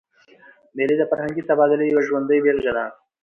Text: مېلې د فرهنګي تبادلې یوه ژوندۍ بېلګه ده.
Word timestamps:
مېلې 0.75 0.95
د 0.97 1.03
فرهنګي 1.09 1.41
تبادلې 1.49 1.85
یوه 1.91 2.01
ژوندۍ 2.07 2.39
بېلګه 2.43 2.71
ده. 2.77 2.85